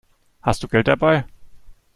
Hast 0.41 0.63
du 0.63 0.67
Geld 0.67 0.87
dabei? 0.87 1.25